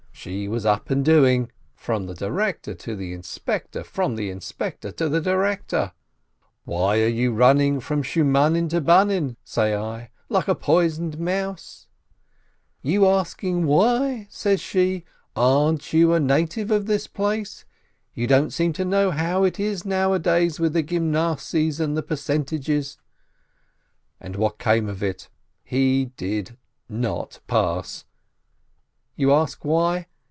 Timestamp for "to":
2.75-2.95, 4.91-5.09, 8.69-8.81, 18.73-18.85